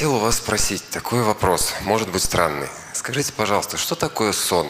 Хотел 0.00 0.14
у 0.14 0.18
вас 0.18 0.38
спросить 0.38 0.82
такой 0.88 1.22
вопрос, 1.22 1.74
может 1.82 2.10
быть 2.10 2.22
странный. 2.22 2.68
Скажите, 2.94 3.34
пожалуйста, 3.34 3.76
что 3.76 3.94
такое 3.94 4.32
сон? 4.32 4.66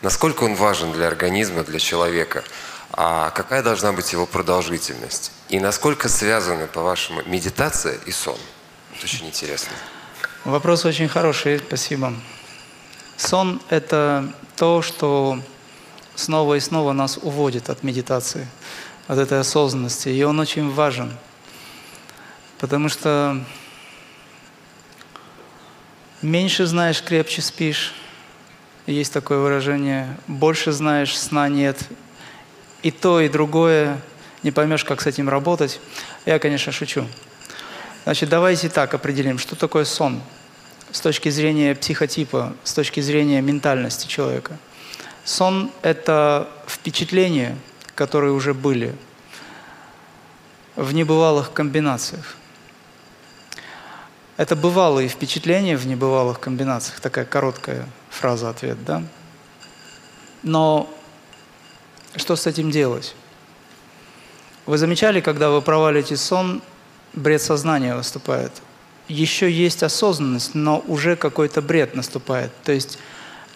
Насколько 0.00 0.44
он 0.44 0.54
важен 0.54 0.92
для 0.92 1.08
организма, 1.08 1.64
для 1.64 1.80
человека? 1.80 2.44
А 2.92 3.30
какая 3.30 3.64
должна 3.64 3.90
быть 3.90 4.12
его 4.12 4.26
продолжительность? 4.26 5.32
И 5.48 5.58
насколько 5.58 6.08
связаны, 6.08 6.68
по-вашему, 6.68 7.22
медитация 7.26 7.98
и 8.06 8.12
сон? 8.12 8.38
Это 8.94 9.06
очень 9.06 9.26
интересно. 9.26 9.72
Вопрос 10.44 10.84
очень 10.84 11.08
хороший, 11.08 11.58
спасибо. 11.58 12.14
Сон– 13.16 13.60
это 13.70 14.32
то, 14.54 14.82
что 14.82 15.40
снова 16.14 16.54
и 16.54 16.60
снова 16.60 16.92
нас 16.92 17.18
уводит 17.20 17.70
от 17.70 17.82
медитации, 17.82 18.46
от 19.08 19.18
этой 19.18 19.40
осознанности. 19.40 20.10
И 20.10 20.22
он 20.22 20.38
очень 20.38 20.70
важен, 20.70 21.12
потому 22.60 22.88
что 22.88 23.44
меньше 26.22 26.66
знаешь, 26.66 27.02
крепче 27.02 27.42
спишь. 27.42 27.94
Есть 28.86 29.12
такое 29.12 29.38
выражение. 29.38 30.16
Больше 30.26 30.72
знаешь, 30.72 31.16
сна 31.16 31.48
нет. 31.48 31.78
И 32.82 32.90
то, 32.90 33.20
и 33.20 33.28
другое. 33.28 34.00
Не 34.42 34.50
поймешь, 34.50 34.84
как 34.84 35.00
с 35.00 35.06
этим 35.06 35.28
работать. 35.28 35.80
Я, 36.26 36.38
конечно, 36.38 36.72
шучу. 36.72 37.06
Значит, 38.04 38.28
давайте 38.28 38.68
так 38.68 38.94
определим, 38.94 39.38
что 39.38 39.56
такое 39.56 39.84
сон 39.84 40.22
с 40.90 41.00
точки 41.00 41.28
зрения 41.28 41.74
психотипа, 41.74 42.54
с 42.64 42.72
точки 42.74 43.00
зрения 43.00 43.40
ментальности 43.40 44.06
человека. 44.06 44.56
Сон– 45.24 45.70
это 45.82 46.48
впечатления, 46.66 47.56
которые 47.94 48.32
уже 48.32 48.54
были 48.54 48.94
в 50.76 50.92
небывалых 50.92 51.52
комбинациях. 51.52 52.36
Это 54.40 54.56
бывалые 54.56 55.06
впечатления 55.06 55.76
в 55.76 55.86
небывалых 55.86 56.40
комбинациях. 56.40 57.00
Такая 57.00 57.26
короткая 57.26 57.86
фраза-ответ, 58.08 58.82
да? 58.86 59.02
Но 60.42 60.88
что 62.16 62.36
с 62.36 62.46
этим 62.46 62.70
делать? 62.70 63.14
Вы 64.64 64.78
замечали, 64.78 65.20
когда 65.20 65.50
вы 65.50 65.60
провалите 65.60 66.16
сон, 66.16 66.62
бред 67.12 67.42
сознания 67.42 67.94
выступает. 67.94 68.50
Еще 69.08 69.52
есть 69.52 69.82
осознанность, 69.82 70.54
но 70.54 70.82
уже 70.88 71.16
какой-то 71.16 71.60
бред 71.60 71.94
наступает. 71.94 72.50
То 72.64 72.72
есть 72.72 72.98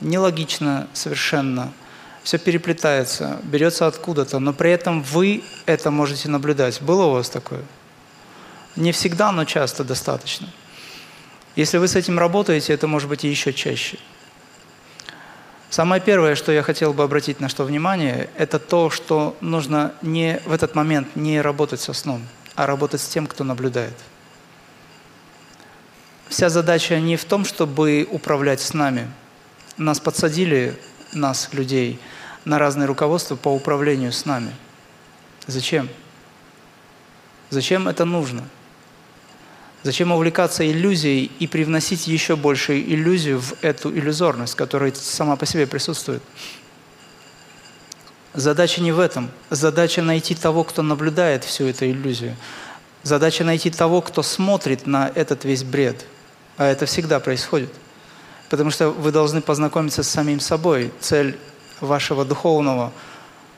нелогично 0.02 0.86
совершенно, 0.92 1.72
все 2.24 2.36
переплетается, 2.36 3.40
берется 3.44 3.86
откуда-то, 3.86 4.38
но 4.38 4.52
при 4.52 4.72
этом 4.72 5.02
вы 5.02 5.44
это 5.64 5.90
можете 5.90 6.28
наблюдать. 6.28 6.82
Было 6.82 7.04
у 7.04 7.12
вас 7.12 7.30
такое? 7.30 7.62
Не 8.76 8.92
всегда, 8.92 9.32
но 9.32 9.46
часто 9.46 9.82
достаточно. 9.82 10.46
Если 11.56 11.78
вы 11.78 11.86
с 11.86 11.94
этим 11.94 12.18
работаете, 12.18 12.72
это 12.72 12.86
может 12.86 13.08
быть 13.08 13.24
и 13.24 13.28
еще 13.28 13.52
чаще. 13.52 13.98
Самое 15.70 16.00
первое, 16.00 16.34
что 16.34 16.52
я 16.52 16.62
хотел 16.62 16.92
бы 16.92 17.02
обратить 17.02 17.40
на 17.40 17.48
что 17.48 17.64
внимание, 17.64 18.30
это 18.36 18.58
то, 18.58 18.90
что 18.90 19.36
нужно 19.40 19.92
не 20.02 20.40
в 20.46 20.52
этот 20.52 20.74
момент 20.74 21.16
не 21.16 21.40
работать 21.40 21.80
со 21.80 21.92
сном, 21.92 22.26
а 22.54 22.66
работать 22.66 23.00
с 23.00 23.08
тем, 23.08 23.26
кто 23.26 23.44
наблюдает. 23.44 23.94
Вся 26.28 26.48
задача 26.48 26.98
не 27.00 27.16
в 27.16 27.24
том, 27.24 27.44
чтобы 27.44 28.06
управлять 28.10 28.60
с 28.60 28.74
нами. 28.74 29.10
Нас 29.76 30.00
подсадили, 30.00 30.78
нас, 31.12 31.48
людей, 31.52 32.00
на 32.44 32.58
разные 32.58 32.86
руководства 32.86 33.36
по 33.36 33.48
управлению 33.48 34.12
с 34.12 34.24
нами. 34.24 34.52
Зачем? 35.46 35.88
Зачем 37.50 37.88
это 37.88 38.04
нужно? 38.04 38.42
Зачем 39.84 40.12
увлекаться 40.12 40.66
иллюзией 40.66 41.30
и 41.38 41.46
привносить 41.46 42.06
еще 42.06 42.36
больше 42.36 42.80
иллюзию 42.80 43.38
в 43.38 43.52
эту 43.60 43.94
иллюзорность, 43.94 44.54
которая 44.54 44.94
сама 44.94 45.36
по 45.36 45.44
себе 45.44 45.66
присутствует? 45.66 46.22
Задача 48.32 48.80
не 48.80 48.92
в 48.92 48.98
этом. 48.98 49.30
Задача 49.50 50.00
найти 50.00 50.34
того, 50.34 50.64
кто 50.64 50.80
наблюдает 50.80 51.44
всю 51.44 51.66
эту 51.66 51.84
иллюзию. 51.84 52.34
Задача 53.02 53.44
найти 53.44 53.70
того, 53.70 54.00
кто 54.00 54.22
смотрит 54.22 54.86
на 54.86 55.12
этот 55.14 55.44
весь 55.44 55.64
бред. 55.64 56.06
А 56.56 56.64
это 56.64 56.86
всегда 56.86 57.20
происходит. 57.20 57.70
Потому 58.48 58.70
что 58.70 58.88
вы 58.88 59.12
должны 59.12 59.42
познакомиться 59.42 60.02
с 60.02 60.08
самим 60.08 60.40
собой. 60.40 60.92
Цель 61.00 61.38
вашего 61.82 62.24
духовного 62.24 62.90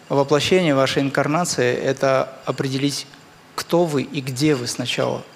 воплощения, 0.09 0.75
вашей 0.75 1.05
инкарнации– 1.05 1.73
это 1.77 2.33
определить, 2.47 3.07
кто 3.55 3.85
вы 3.85 4.03
и 4.03 4.21
где 4.21 4.57
вы 4.57 4.67
сначала– 4.67 5.23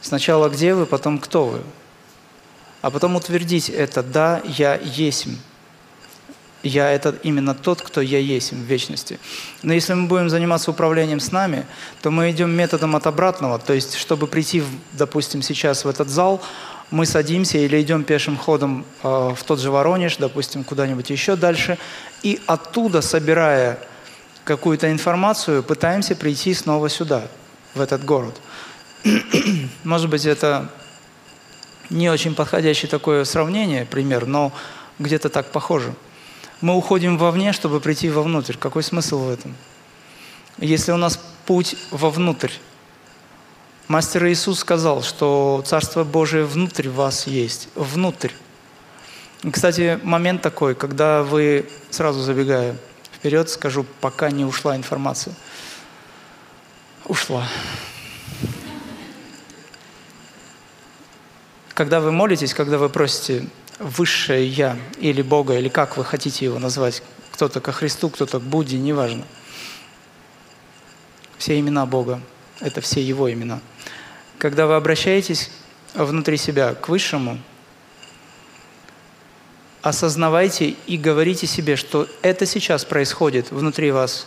Сначала 0.00 0.48
где 0.48 0.74
вы, 0.74 0.86
потом 0.86 1.18
кто 1.18 1.46
вы. 1.46 1.62
А 2.82 2.90
потом 2.90 3.16
утвердить 3.16 3.68
это 3.68 4.02
«да, 4.02 4.42
я 4.44 4.76
есмь». 4.76 5.36
Я– 6.62 6.90
это 6.92 7.14
именно 7.22 7.54
тот, 7.54 7.80
кто 7.80 8.00
я 8.00 8.18
есть 8.18 8.52
в 8.52 8.56
вечности. 8.56 9.20
Но 9.62 9.72
если 9.72 9.94
мы 9.94 10.08
будем 10.08 10.28
заниматься 10.28 10.70
управлением 10.70 11.20
с 11.20 11.30
нами, 11.30 11.64
то 12.02 12.10
мы 12.10 12.30
идем 12.30 12.50
методом 12.50 12.96
от 12.96 13.06
обратного. 13.06 13.58
То 13.58 13.72
есть, 13.72 13.94
чтобы 13.94 14.26
прийти, 14.26 14.64
допустим, 14.92 15.42
сейчас 15.42 15.84
в 15.84 15.88
этот 15.88 16.08
зал, 16.08 16.42
мы 16.90 17.06
садимся 17.06 17.58
или 17.58 17.80
идем 17.80 18.04
пешим 18.04 18.36
ходом 18.36 18.84
э, 19.02 19.08
в 19.08 19.42
тот 19.44 19.60
же 19.60 19.70
Воронеж, 19.70 20.16
допустим, 20.16 20.64
куда-нибудь 20.64 21.10
еще 21.10 21.36
дальше, 21.36 21.78
и 22.22 22.40
оттуда, 22.46 23.00
собирая 23.00 23.78
какую-то 24.44 24.90
информацию, 24.90 25.62
пытаемся 25.62 26.14
прийти 26.14 26.54
снова 26.54 26.88
сюда, 26.88 27.26
в 27.74 27.80
этот 27.80 28.04
город. 28.04 28.40
Может 29.84 30.10
быть, 30.10 30.24
это 30.24 30.70
не 31.90 32.10
очень 32.10 32.34
подходящее 32.34 32.90
такое 32.90 33.24
сравнение, 33.24 33.84
пример, 33.84 34.26
но 34.26 34.52
где-то 34.98 35.28
так 35.28 35.52
похоже. 35.52 35.94
Мы 36.60 36.74
уходим 36.74 37.18
вовне, 37.18 37.52
чтобы 37.52 37.80
прийти 37.80 38.10
вовнутрь. 38.10 38.56
Какой 38.56 38.82
смысл 38.82 39.18
в 39.18 39.30
этом? 39.30 39.54
Если 40.58 40.90
у 40.90 40.96
нас 40.96 41.20
путь 41.44 41.76
вовнутрь, 41.90 42.52
Мастер 43.88 44.26
Иисус 44.26 44.58
сказал, 44.58 45.02
что 45.02 45.62
Царство 45.64 46.02
Божие 46.02 46.44
внутрь 46.44 46.88
вас 46.88 47.28
есть. 47.28 47.68
Внутрь. 47.76 48.32
кстати, 49.52 50.00
момент 50.02 50.42
такой, 50.42 50.74
когда 50.74 51.22
вы, 51.22 51.68
сразу 51.90 52.20
забегая 52.20 52.76
вперед, 53.14 53.48
скажу, 53.48 53.86
пока 54.00 54.30
не 54.30 54.44
ушла 54.44 54.74
информация. 54.74 55.34
Ушла. 57.04 57.46
Когда 61.76 62.00
вы 62.00 62.10
молитесь, 62.10 62.54
когда 62.54 62.78
вы 62.78 62.88
просите 62.88 63.46
высшее 63.78 64.48
Я 64.48 64.78
или 64.98 65.20
Бога, 65.20 65.58
или 65.58 65.68
как 65.68 65.98
вы 65.98 66.06
хотите 66.06 66.46
его 66.46 66.58
назвать, 66.58 67.02
кто-то 67.32 67.60
ко 67.60 67.70
Христу, 67.70 68.08
кто-то 68.08 68.40
к 68.40 68.42
Будде, 68.42 68.78
неважно. 68.78 69.24
Все 71.36 71.60
имена 71.60 71.84
Бога– 71.84 72.22
это 72.60 72.80
все 72.80 73.02
Его 73.02 73.30
имена. 73.30 73.60
Когда 74.38 74.66
вы 74.66 74.74
обращаетесь 74.74 75.50
внутри 75.92 76.38
себя 76.38 76.72
к 76.72 76.88
Высшему, 76.88 77.38
осознавайте 79.82 80.76
и 80.86 80.96
говорите 80.96 81.46
себе, 81.46 81.76
что 81.76 82.08
это 82.22 82.46
сейчас 82.46 82.86
происходит 82.86 83.50
внутри 83.50 83.90
вас. 83.90 84.26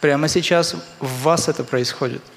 Прямо 0.00 0.28
сейчас 0.28 0.76
в 1.00 1.22
вас 1.22 1.48
это 1.48 1.64
происходит– 1.64 2.22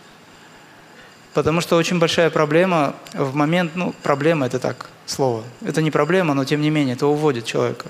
Потому 1.33 1.61
что 1.61 1.77
очень 1.77 1.97
большая 1.97 2.29
проблема 2.29 2.95
в 3.13 3.33
момент, 3.33 3.71
ну, 3.75 3.93
проблема 4.03 4.45
это 4.45 4.59
так, 4.59 4.89
слово. 5.07 5.43
Это 5.65 5.81
не 5.81 5.89
проблема, 5.89 6.35
но 6.35 6.45
тем 6.45 6.61
не 6.61 6.69
менее, 6.69 6.93
это 6.93 7.07
уводит 7.07 7.45
человека. 7.45 7.87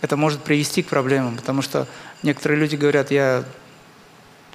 Это 0.00 0.16
может 0.16 0.42
привести 0.42 0.82
к 0.82 0.88
проблемам, 0.88 1.36
потому 1.36 1.62
что 1.62 1.86
некоторые 2.22 2.58
люди 2.58 2.74
говорят, 2.74 3.12
я 3.12 3.44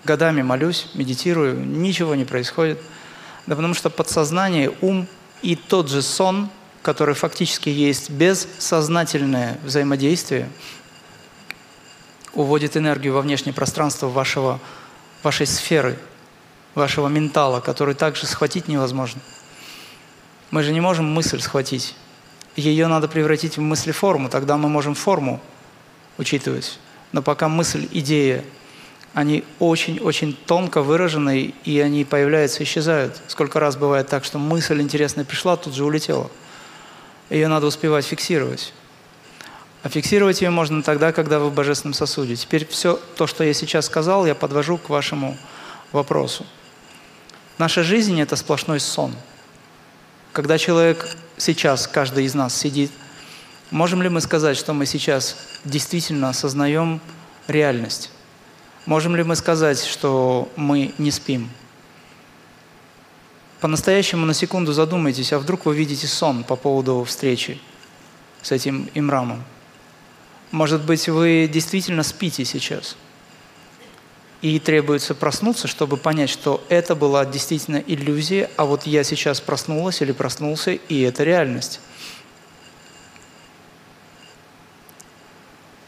годами 0.04 0.42
молюсь, 0.42 0.89
медитирую, 0.95 1.57
ничего 1.66 2.13
не 2.16 2.25
происходит. 2.25 2.80
Да 3.48 3.56
потому 3.56 3.74
что 3.74 3.89
подсознание, 3.89 4.71
ум 4.81 5.07
и 5.42 5.56
тот 5.56 5.89
же 5.89 6.01
сон, 6.01 6.50
который 6.81 7.16
фактически 7.16 7.69
есть 7.69 8.10
бессознательное 8.10 9.57
взаимодействие, 9.63 10.50
уводит 12.33 12.75
энергию 12.75 13.13
во 13.13 13.21
внешнее 13.21 13.54
пространство 13.54 14.07
вашего, 14.07 14.60
вашей 15.24 15.48
сферы– 15.48 15.98
вашего 16.75 17.07
ментала, 17.07 17.60
который 17.60 17.95
также 17.95 18.25
схватить 18.27 18.68
невозможно. 18.68 19.21
Мы 20.51 20.63
же 20.63 20.71
не 20.71 20.81
можем 20.81 21.06
мысль 21.06 21.39
схватить. 21.39 21.95
Ее 22.56 22.88
надо 22.88 23.07
превратить 23.07 23.57
в 23.57 23.62
мыслеформу, 23.62 24.30
тогда 24.30 24.57
мы 24.57 24.69
можем 24.69 24.95
форму 24.95 25.39
учитывать. 26.18 26.80
Но 27.12 27.21
пока 27.21 27.48
мысль, 27.48 27.88
идея, 27.92 28.44
они 29.13 29.44
очень-очень 29.60 30.38
тонко 30.45 30.81
выражены, 30.81 31.54
и 31.63 31.80
они 31.80 32.06
появляются, 32.06 32.63
исчезают. 32.63 33.19
Сколько 33.27 33.60
раз 33.60 33.75
бывает 33.75 34.07
так, 34.07 34.24
что 34.24 34.38
мысль 34.38 34.81
интересная 34.81 35.25
пришла, 35.25 35.57
тут 35.57 35.74
же 35.74 35.83
улетела. 35.83 36.30
Ее 37.30 37.48
надо 37.48 37.68
успевать 37.68 38.06
фиксировать. 38.06 38.74
А 39.81 39.89
фиксировать 39.89 40.42
ее 40.42 40.50
можно 40.50 40.83
тогда, 40.83 41.12
когда 41.12 41.39
вы 41.39 41.50
в 41.50 41.54
божественном 41.54 41.94
сосуде. 41.94 42.36
Теперь 42.36 42.68
все 42.68 43.00
то, 43.16 43.27
что 43.27 43.44
я 43.44 43.54
сейчас 43.54 43.86
сказал, 43.86 44.25
я 44.25 44.36
подвожу 44.36 44.77
к 44.77 44.89
вашему 44.89 45.38
вопросу. 45.92 46.45
Наша 47.59 47.83
жизнь– 47.83 48.19
это 48.21 48.38
сплошной 48.38 48.79
сон. 48.79 49.13
Когда 50.31 50.57
человек 50.57 51.17
сейчас, 51.35 51.88
каждый 51.88 52.23
из 52.23 52.33
нас 52.33 52.56
сидит, 52.56 52.89
можем 53.69 54.01
ли 54.01 54.07
мы 54.07 54.21
сказать, 54.21 54.56
что 54.56 54.73
мы 54.73 54.85
сейчас 54.85 55.35
действительно 55.65 56.29
осознаем 56.29 57.01
реальность? 57.50 58.11
Можем 58.85 59.13
ли 59.17 59.23
мы 59.23 59.35
сказать, 59.35 59.83
что 59.83 60.47
мы 60.56 60.94
не 60.97 61.11
спим? 61.11 61.50
По-настоящему 63.59 64.25
на 64.25 64.33
секунду 64.33 64.71
задумайтесь, 64.71 65.33
а 65.33 65.39
вдруг 65.39 65.65
вы 65.65 65.75
видите 65.75 66.07
сон 66.07 66.45
по 66.45 66.56
поводу 66.56 67.03
встречи 67.03 67.59
с 68.41 68.53
этим 68.53 68.89
имрамом? 68.94 69.44
Может 70.51 70.85
быть, 70.85 71.09
вы 71.09 71.50
действительно 71.51 72.03
спите 72.03 72.45
сейчас? 72.45 72.95
И 74.41 74.57
требуется 74.59 75.13
проснуться, 75.15 75.68
чтобы 75.68 75.97
понять, 75.97 76.30
что 76.30 76.63
это 76.69 76.95
была 76.95 77.25
действительно 77.25 77.77
иллюзия, 77.77 78.50
а 78.56 78.63
вот 78.65 78.88
я 78.88 79.03
сейчас 79.03 79.41
проснулась 79.41 80.01
или 80.01 80.13
проснулся, 80.13 80.71
и 80.71 81.01
это 81.01 81.24
реальность. 81.24 81.81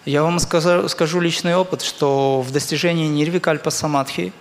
Я 0.04 0.24
вам 0.24 0.40
скажу, 0.40 1.20
личный 1.22 1.56
опыт, 1.56 1.82
что 1.82 2.42
в 2.42 2.52
достижении 2.52 3.08
нирвикальпа 3.08 3.70
самадхи 3.70 4.34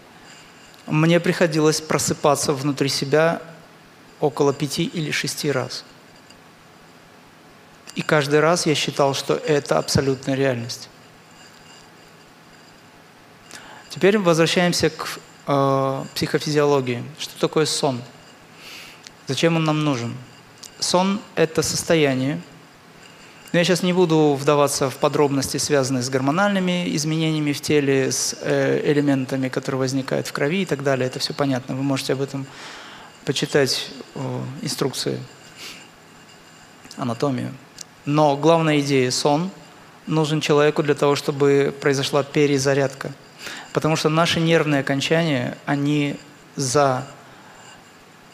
мне 0.87 1.21
приходилось 1.21 1.81
просыпаться 1.81 2.53
внутри 2.53 2.89
себя 2.89 3.41
около 4.19 4.53
пяти 4.53 4.85
или 4.85 5.13
шести 5.13 5.53
раз. 5.53 5.85
И 7.95 8.03
каждый 8.03 8.41
раз 8.41 8.67
я 8.67 8.75
считал, 8.75 9.15
что 9.15 9.35
это 9.35 9.79
абсолютная 9.79 10.35
реальность. 10.35 10.90
Теперь 13.91 14.19
возвращаемся 14.19 14.89
к 14.89 15.19
э, 15.49 16.05
психофизиологии. 16.15 17.03
Что 17.19 17.41
такое 17.41 17.67
сон? 17.67 18.01
Зачем 19.27 19.57
он 19.57 19.65
нам 19.65 19.83
нужен? 19.85 20.15
Сон– 20.79 21.21
это 21.35 21.63
состояние. 21.63 22.41
Но 23.53 23.59
я 23.59 23.65
сейчас 23.65 23.83
не 23.83 23.93
буду 23.93 24.39
вдаваться 24.41 24.91
в 24.91 24.97
подробности, 24.97 25.57
связанные 25.57 26.05
с 26.05 26.09
гормональными 26.09 26.95
изменениями 26.95 27.53
в 27.53 27.61
теле, 27.61 28.13
с 28.13 28.37
э, 28.41 28.81
элементами, 28.93 29.49
которые 29.49 29.81
возникают 29.81 30.29
в 30.29 30.33
крови 30.33 30.63
и 30.63 30.67
так 30.67 30.85
далее. 30.85 31.09
Это 31.09 31.19
все 31.19 31.35
понятно. 31.35 31.75
Вы 31.75 31.83
можете 31.83 32.13
об 32.13 32.21
этом 32.21 32.47
почитать 33.25 33.91
э, 34.15 34.21
инструкции, 34.63 35.19
анатомию. 36.97 37.53
Но 38.05 38.37
главная 38.37 38.79
идея– 38.79 39.11
сон 39.11 39.51
нужен 40.07 40.41
человеку 40.41 40.85
для 40.85 40.95
того, 40.95 41.17
чтобы 41.17 41.75
произошла 41.81 42.23
перезарядка– 42.23 43.11
Потому 43.73 43.97
что 43.97 44.09
наши 44.09 44.41
нервные 44.41 44.81
окончания, 44.81 45.57
они 45.67 46.19
за 46.57 47.07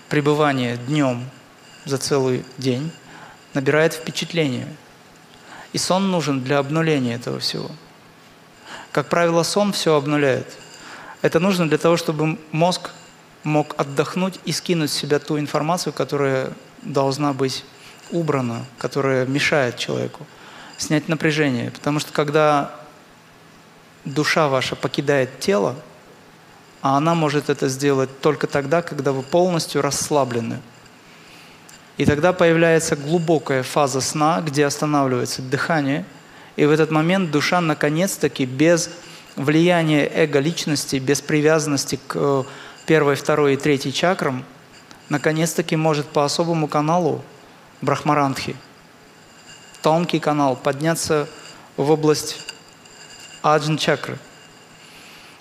пребывание 0.09 0.77
днем, 0.77 1.29
за 1.85 1.99
целый 1.99 2.45
день, 2.59 2.91
набирают 3.55 3.95
впечатление. 3.95 4.69
И 5.73 5.79
сон 5.79 6.11
нужен 6.11 6.43
для 6.43 6.59
обнуления 6.59 7.15
этого 7.15 7.39
всего. 7.39 7.71
Как 8.93 9.09
правило, 9.09 9.43
сон 9.43 9.73
все 9.73 9.95
обнуляет. 9.95 10.47
Это 11.23 11.41
нужно 11.41 11.69
для 11.69 11.79
того, 11.79 11.97
чтобы 11.97 12.39
мозг 12.53 12.91
мог 13.45 13.75
отдохнуть 13.79 14.41
и 14.45 14.53
скинуть 14.53 14.91
с 14.91 14.95
себя 14.95 15.19
ту 15.19 15.39
информацию, 15.39 15.93
которая 15.93 16.53
должна 16.83 17.33
быть 17.33 17.65
убрана, 18.11 18.65
которая 18.79 19.27
мешает 19.27 19.77
человеку. 19.77 20.27
Снять 20.79 21.09
напряжение. 21.09 21.71
Потому 21.71 22.01
что 22.01 22.13
когда 22.13 22.75
душа 24.07 24.49
ваша 24.49 24.77
покидает 24.77 25.41
тело, 25.41 25.75
а 26.81 26.97
она 26.97 27.15
может 27.15 27.51
это 27.51 27.69
сделать 27.69 28.21
только 28.21 28.47
тогда, 28.47 28.81
когда 28.81 29.13
вы 29.13 29.23
полностью 29.23 29.83
расслаблены. 29.83 30.61
И 31.99 32.05
тогда 32.05 32.33
появляется 32.33 32.95
глубокая 32.95 33.63
фаза 33.63 34.01
сна, 34.01 34.41
где 34.41 34.65
останавливается 34.65 35.43
дыхание, 35.43 36.05
и 36.55 36.65
в 36.65 36.71
этот 36.71 36.91
момент 36.91 37.31
душа 37.31 37.61
наконец-таки 37.61 38.47
без 38.47 38.91
влияния 39.35 40.07
эго-личности, 40.07 40.97
без 40.97 41.21
привязанности 41.21 41.99
к 42.07 42.15
э, 42.15 42.45
первой, 42.87 43.17
второй 43.17 43.55
и 43.55 43.57
третьей 43.57 43.93
чакрам, 43.93 44.45
наконец-таки 45.09 45.77
может 45.77 46.07
по 46.07 46.25
особому 46.25 46.69
каналу 46.69 47.23
Брахмарандхи, 47.83 48.57
тонкий 49.83 50.21
канал, 50.21 50.57
подняться 50.57 51.29
в 51.77 51.91
область 51.91 52.39
аджн 53.55 53.77
чакры, 53.77 54.19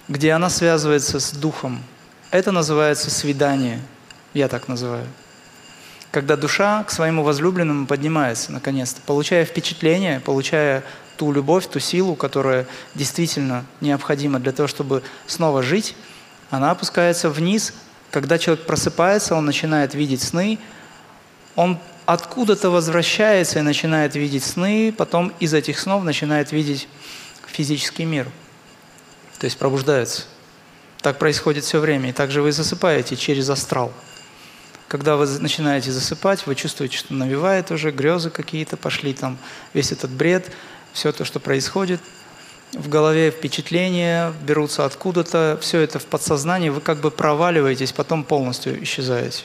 где 0.07 0.33
она 0.33 0.49
связывается 0.51 1.19
с 1.19 1.31
духом. 1.31 1.81
Это 2.29 2.51
называется 2.51 3.09
свидание, 3.09 3.81
я 4.35 4.47
так 4.47 4.67
называю. 4.67 5.07
Когда 6.11 6.37
душа 6.37 6.83
к 6.83 6.91
своему 6.91 7.23
возлюбленному 7.23 7.87
поднимается, 7.87 8.51
наконец-то, 8.51 9.01
получая 9.01 9.43
впечатление, 9.43 10.19
получая 10.19 10.83
ту 11.17 11.31
любовь, 11.31 11.67
ту 11.67 11.79
силу, 11.79 12.15
которая 12.15 12.67
действительно 12.93 13.65
необходима 13.81 14.39
для 14.39 14.51
того, 14.51 14.67
чтобы 14.67 15.01
снова 15.25 15.63
жить, 15.63 15.95
она 16.51 16.71
опускается 16.71 17.29
вниз. 17.29 17.73
Когда 18.11 18.37
человек 18.37 18.67
просыпается, 18.67 19.33
он 19.35 19.45
начинает 19.45 19.95
видеть 19.95 20.21
сны, 20.21 20.59
он 21.55 21.79
откуда-то 22.05 22.69
возвращается 22.69 23.59
и 23.59 23.63
начинает 23.63 24.15
видеть 24.15 24.43
сны, 24.43 24.93
потом 24.95 25.33
из 25.39 25.55
этих 25.55 25.79
снов 25.79 26.03
начинает 26.03 26.51
видеть 26.51 26.87
физический 27.55 28.05
мир. 28.05 28.27
То 29.39 29.45
есть 29.45 29.57
пробуждается. 29.57 30.23
Так 31.01 31.17
происходит 31.17 31.63
все 31.63 31.79
время. 31.79 32.09
И 32.09 32.13
также 32.13 32.41
вы 32.41 32.51
засыпаете 32.51 33.15
через 33.15 33.49
астрал. 33.49 33.91
Когда 34.87 35.15
вы 35.15 35.25
начинаете 35.39 35.91
засыпать, 35.91 36.45
вы 36.45 36.55
чувствуете, 36.55 36.97
что 36.97 37.13
навевает 37.13 37.71
уже, 37.71 37.91
грезы 37.91 38.29
какие-то 38.29 38.77
пошли, 38.77 39.13
там 39.13 39.37
весь 39.73 39.91
этот 39.91 40.11
бред, 40.11 40.51
все 40.93 41.11
то, 41.11 41.25
что 41.25 41.39
происходит. 41.39 42.01
В 42.73 42.87
голове 42.87 43.31
впечатления 43.31 44.33
берутся 44.45 44.85
откуда-то, 44.85 45.57
все 45.61 45.79
это 45.79 45.97
в 45.97 46.05
подсознании, 46.05 46.69
вы 46.69 46.81
как 46.81 46.99
бы 46.99 47.09
проваливаетесь, 47.09 47.93
потом 47.93 48.23
полностью 48.23 48.81
исчезаете. 48.83 49.43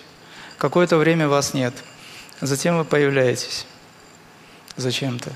Какое-то 0.58 0.98
время 0.98 1.26
вас 1.28 1.54
нет. 1.54 1.74
Затем 2.40 2.76
вы 2.76 2.84
появляетесь 2.84 3.66
зачем-то. 4.76 5.30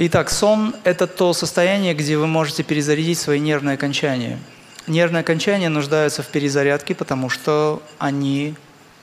Итак, 0.00 0.30
сон– 0.30 0.76
это 0.84 1.08
то 1.08 1.32
состояние, 1.32 1.92
где 1.92 2.16
вы 2.16 2.28
можете 2.28 2.62
перезарядить 2.62 3.18
свои 3.18 3.40
нервные 3.40 3.74
окончания. 3.74 4.38
Нервные 4.86 5.22
окончания 5.22 5.68
нуждаются 5.68 6.22
в 6.22 6.28
перезарядке, 6.28 6.94
потому 6.94 7.28
что 7.28 7.82
они 7.98 8.54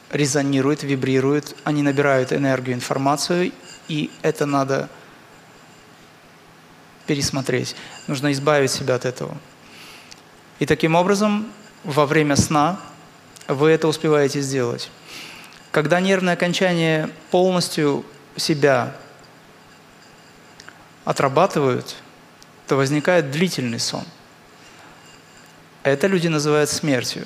резонируют, 0.10 0.84
вибрируют, 0.84 1.54
они 1.66 1.82
набирают 1.82 2.32
энергию, 2.32 2.78
информацию, 2.78 3.52
и 3.90 4.10
это 4.22 4.46
надо 4.46 4.88
пересмотреть. 7.08 7.76
Нужно 8.08 8.32
избавить 8.32 8.72
себя 8.72 8.96
от 8.96 9.04
этого. 9.04 9.38
И 10.60 10.66
таким 10.66 10.96
образом, 10.96 11.52
во 11.84 12.06
время 12.06 12.38
сна 12.38 12.80
вы 13.50 13.72
это 13.72 13.90
успеваете 13.90 14.40
сделать. 14.40 14.90
Когда 15.72 16.00
нервные 16.00 16.36
окончания 16.36 17.10
полностью 17.32 18.06
себя 18.38 18.96
отрабатывают, 21.06 21.96
то 22.68 22.76
возникает 22.76 23.32
длительный 23.32 23.80
сон. 23.80 24.04
Это 25.84 26.08
люди 26.08 26.28
называют 26.28 26.70
смертью. 26.70 27.26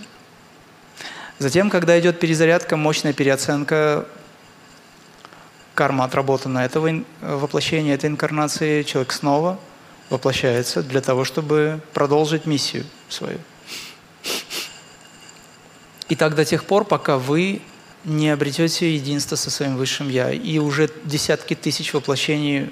Затем, 1.40 1.70
когда 1.70 1.98
идет 2.00 2.20
перезарядка, 2.20 2.76
мощная 2.76 3.14
переоценка, 3.14 4.06
карма 5.74 6.04
отработана 6.04 6.60
этого 6.60 7.04
воплощения, 7.22 7.96
этой 7.96 8.10
инкарнации, 8.10 8.84
человек 8.84 9.14
снова 9.14 9.58
воплощается 10.10 10.84
для 10.84 11.00
того, 11.00 11.24
чтобы 11.24 11.80
продолжить 11.94 12.46
миссию 12.46 12.86
свою. 13.08 13.40
И 16.10 16.16
так 16.16 16.36
до 16.36 16.44
тех 16.44 16.66
пор, 16.66 16.84
пока 16.84 17.18
вы 17.18 17.62
не 18.04 18.30
обретете 18.30 18.94
единство 18.94 19.36
со 19.38 19.50
своим 19.50 19.78
Высшим 19.78 20.10
Я. 20.10 20.32
И 20.32 20.58
уже 20.58 20.90
десятки 21.06 21.54
тысяч 21.54 21.94
воплощений 21.94 22.72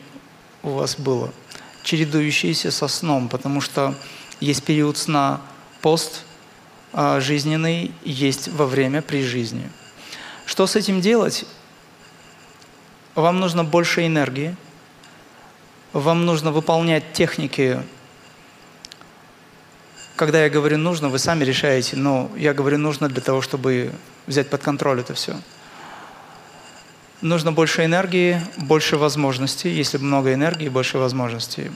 у 0.68 0.74
вас 0.76 0.98
было, 0.98 1.34
чередующиеся 1.84 2.72
со 2.72 2.88
сном, 2.88 3.30
потому 3.30 3.62
что 3.62 3.96
есть 4.40 4.64
период 4.64 4.98
сна 4.98 5.42
пост 5.82 6.24
а, 6.94 7.20
жизненный, 7.20 7.92
есть 8.04 8.50
во 8.50 8.66
время 8.66 9.02
при 9.02 9.24
жизни. 9.24 9.70
Что 10.46 10.68
с 10.68 10.76
этим 10.76 11.02
делать? 11.02 11.46
Вам 13.16 13.40
нужно 13.40 13.64
больше 13.64 14.06
энергии, 14.06 14.56
вам 15.94 16.26
нужно 16.26 16.52
выполнять 16.52 17.14
техники. 17.14 17.82
Когда 20.16 20.44
я 20.44 20.50
говорю 20.50 20.78
нужно, 20.78 21.10
вы 21.10 21.20
сами 21.20 21.44
решаете, 21.44 21.96
но 21.96 22.32
я 22.38 22.54
говорю 22.54 22.78
нужно 22.78 23.08
для 23.10 23.22
того, 23.22 23.42
чтобы 23.42 23.92
взять 24.26 24.50
под 24.50 24.62
контроль 24.62 25.00
это 25.00 25.14
все 25.14 25.36
нужно 27.22 27.52
больше 27.52 27.86
энергии, 27.86 28.42
больше 28.58 28.98
возможностей. 28.98 29.70
Если 29.70 29.98
много 29.98 30.34
энергии, 30.34 30.70
больше 30.70 30.98
возможностей. 30.98 31.72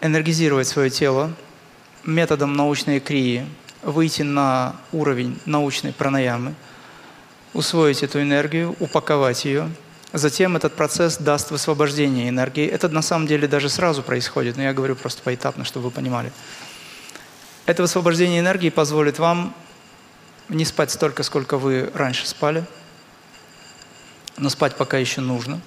Энергизировать 0.00 0.66
свое 0.66 0.90
тело 0.90 1.32
методом 2.04 2.54
научной 2.54 3.00
крии. 3.00 3.46
выйти 3.82 4.22
на 4.22 4.76
уровень 4.92 5.38
научной 5.44 5.92
пранаямы, 5.92 6.54
усвоить 7.52 8.02
эту 8.02 8.20
энергию, 8.22 8.74
упаковать 8.80 9.44
ее. 9.44 9.70
Затем 10.12 10.56
этот 10.56 10.74
процесс 10.74 11.18
даст 11.18 11.50
высвобождение 11.50 12.28
энергии. 12.28 12.66
Это 12.66 12.88
на 12.88 13.02
самом 13.02 13.26
деле 13.26 13.48
даже 13.48 13.68
сразу 13.68 14.02
происходит, 14.02 14.56
но 14.56 14.62
я 14.62 14.72
говорю 14.72 14.96
просто 14.96 15.22
поэтапно, 15.22 15.64
чтобы 15.64 15.86
вы 15.86 15.90
понимали. 15.90 16.32
Это 17.66 17.82
высвобождение 17.82 18.40
энергии 18.40 18.70
позволит 18.70 19.18
вам 19.18 19.54
не 20.48 20.64
спать 20.64 20.90
столько, 20.90 21.22
сколько 21.22 21.58
вы 21.58 21.90
раньше 21.94 22.26
спали, 22.26 22.64
но 24.36 24.48
спать 24.48 24.76
пока 24.76 24.98
еще 24.98 25.20
нужно. 25.20 25.60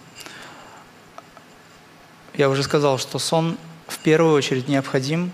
Я 2.34 2.50
уже 2.50 2.64
сказал, 2.64 2.98
что 2.98 3.20
сон 3.20 3.58
в 3.88 3.98
первую 4.00 4.36
очередь 4.36 4.68
необходим 4.68 5.32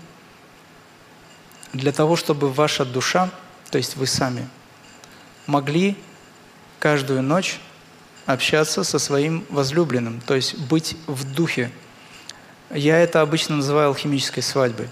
для 1.72 1.92
того, 1.92 2.16
чтобы 2.16 2.50
ваша 2.50 2.84
душа, 2.84 3.30
то 3.70 3.78
есть 3.78 3.96
вы 3.96 4.06
сами, 4.06 4.48
могли 5.46 5.96
каждую 6.78 7.22
ночь 7.22 7.60
общаться 8.26 8.84
со 8.84 8.98
своим 8.98 9.44
возлюбленным, 9.50 10.20
то 10.20 10.34
есть 10.34 10.56
быть 10.58 10.96
в 11.06 11.30
духе. 11.34 11.70
Я 12.70 12.98
это 12.98 13.20
обычно 13.20 13.56
называю 13.56 13.88
алхимической 13.88 14.42
свадьбой. 14.42 14.88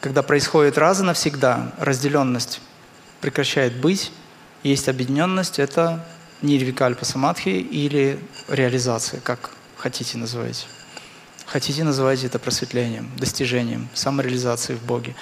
Когда 0.00 0.22
происходит 0.22 0.78
раз 0.78 1.00
и 1.00 1.02
навсегда 1.02 1.72
разделенность 1.78 2.60
прекращает 3.20 3.80
быть, 3.80 4.12
есть 4.62 4.88
объединенность, 4.88 5.58
это 5.58 6.06
нирвикальпа 6.42 7.04
самадхи 7.04 7.48
или 7.48 8.18
реализация, 8.48 9.20
как 9.20 9.50
хотите 9.76 10.18
называть. 10.18 10.66
Хотите 11.46 11.84
называть 11.84 12.22
это 12.24 12.38
просветлением, 12.38 13.10
достижением, 13.16 13.88
самореализацией 13.94 14.78
в 14.78 14.82
Боге. 14.84 15.14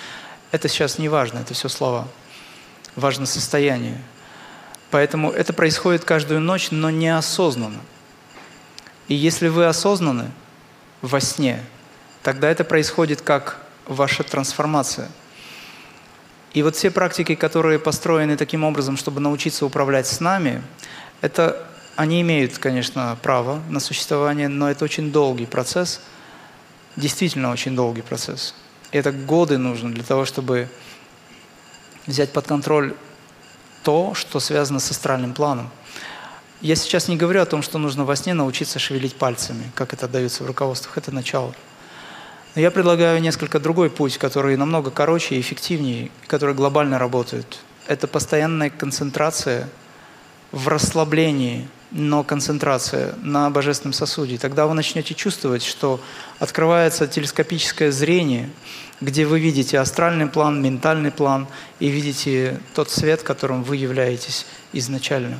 Это 0.52 0.68
сейчас 0.68 0.98
не 0.98 1.08
важно, 1.08 1.38
это 1.38 1.54
все 1.54 1.68
слова. 1.68 2.06
Важно 2.96 3.26
состояние. 3.26 3.98
Поэтому 4.90 5.30
это 5.30 5.52
происходит 5.52 6.04
каждую 6.04 6.40
ночь, 6.40 6.70
но 6.70 6.90
неосознанно. 6.90 7.80
И 9.08 9.14
если 9.14 9.48
вы 9.48 9.66
осознаны 9.66 10.30
во 11.02 11.20
сне, 11.20 11.64
тогда 12.22 12.50
это 12.50 12.64
происходит 12.64 13.22
как 13.22 13.58
ваша 13.86 14.22
трансформация. 14.22 15.08
И 16.54 16.62
вот 16.62 16.76
все 16.76 16.90
практики, 16.90 17.34
которые 17.34 17.78
построены 17.78 18.36
таким 18.36 18.64
образом, 18.64 18.96
чтобы 18.96 19.20
научиться 19.20 19.66
управлять 19.66 20.06
с 20.06 20.20
нами, 20.20 20.62
это 21.20 21.64
они 21.96 22.20
имеют, 22.20 22.58
конечно, 22.58 23.18
право 23.22 23.60
на 23.68 23.80
существование, 23.80 24.48
но 24.48 24.70
это 24.70 24.84
очень 24.84 25.12
долгий 25.12 25.46
процесс– 25.46 26.00
действительно 26.98 27.50
очень 27.50 27.74
долгий 27.74 28.02
процесс. 28.02 28.54
Это 28.90 29.12
годы 29.12 29.58
нужно 29.58 29.92
для 29.92 30.02
того, 30.02 30.24
чтобы 30.24 30.68
взять 32.06 32.32
под 32.32 32.46
контроль 32.46 32.94
то, 33.84 34.14
что 34.14 34.40
связано 34.40 34.80
с 34.80 34.90
астральным 34.90 35.34
планом. 35.34 35.70
Я 36.60 36.74
сейчас 36.74 37.06
не 37.06 37.16
говорю 37.16 37.40
о 37.40 37.46
том, 37.46 37.62
что 37.62 37.78
нужно 37.78 38.04
во 38.04 38.16
сне 38.16 38.34
научиться 38.34 38.78
шевелить 38.78 39.14
пальцами, 39.14 39.70
как 39.74 39.92
это 39.92 40.08
дается 40.08 40.42
в 40.42 40.46
руководствах, 40.46 40.98
это 40.98 41.12
начало. 41.12 41.54
Но 42.54 42.62
я 42.62 42.70
предлагаю 42.70 43.20
несколько 43.20 43.60
другой 43.60 43.90
путь, 43.90 44.18
который 44.18 44.56
намного 44.56 44.90
короче 44.90 45.36
и 45.36 45.40
эффективнее, 45.40 46.10
который 46.26 46.54
глобально 46.54 46.98
работает. 46.98 47.60
Это 47.86 48.08
постоянная 48.08 48.70
концентрация 48.70 49.68
в 50.52 50.68
расслаблении 50.68 51.68
но 51.90 52.22
концентрация 52.22 53.14
на 53.22 53.48
божественном 53.50 53.92
сосуде. 53.92 54.38
Тогда 54.38 54.66
вы 54.66 54.74
начнете 54.74 55.14
чувствовать, 55.14 55.64
что 55.64 56.00
открывается 56.38 57.06
телескопическое 57.06 57.90
зрение, 57.90 58.50
где 59.00 59.24
вы 59.24 59.40
видите 59.40 59.78
астральный 59.78 60.26
план, 60.26 60.62
ментальный 60.62 61.10
план 61.10 61.46
и 61.80 61.88
видите 61.88 62.60
тот 62.74 62.90
свет, 62.90 63.22
которым 63.22 63.62
вы 63.62 63.76
являетесь 63.76 64.46
изначально. 64.72 65.38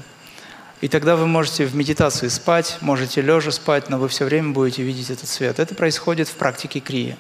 И 0.80 0.88
тогда 0.88 1.16
вы 1.16 1.26
можете 1.26 1.66
в 1.66 1.74
медитации 1.74 2.28
спать, 2.28 2.78
можете 2.80 3.20
лежа 3.20 3.50
спать, 3.50 3.90
но 3.90 3.98
вы 3.98 4.08
все 4.08 4.24
время 4.24 4.52
будете 4.52 4.82
видеть 4.82 5.10
этот 5.10 5.28
свет. 5.28 5.58
Это 5.58 5.74
происходит 5.74 6.28
в 6.28 6.34
практике 6.34 6.80
крия. 6.80 7.18